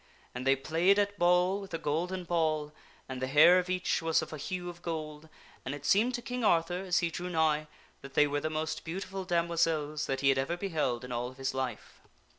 And 0.33 0.47
they 0.47 0.55
played 0.55 0.97
at 0.97 1.19
ball 1.19 1.61
with 1.61 1.75
a 1.75 1.77
golden 1.77 2.23
ball, 2.23 2.73
and 3.07 3.21
the 3.21 3.27
hair 3.27 3.59
of 3.59 3.69
each 3.69 4.01
was 4.01 4.23
of 4.23 4.31
the 4.31 4.37
hue 4.37 4.67
of 4.67 4.81
gold, 4.81 5.29
and 5.63 5.75
it 5.75 5.85
seemed 5.85 6.15
to 6.15 6.23
King 6.23 6.43
Arthur, 6.43 6.79
as 6.81 6.97
he 7.05 7.11
drew 7.11 7.29
nigh, 7.29 7.67
that 8.01 8.15
they 8.15 8.25
were 8.25 8.41
the 8.41 8.49
most 8.49 8.83
beautiful 8.83 9.25
damoiselles 9.25 10.07
that 10.07 10.21
he 10.21 10.29
had 10.29 10.39
ever 10.39 10.57
beheld 10.57 11.05
in 11.05 11.11
all 11.11 11.27
of 11.27 11.37
his 11.37 11.53
life. 11.53 12.01